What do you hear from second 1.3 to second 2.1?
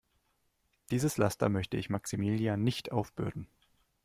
möchte ich